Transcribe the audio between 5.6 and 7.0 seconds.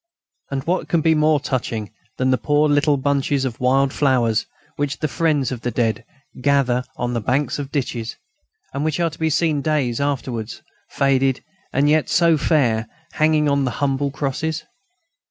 the dead gather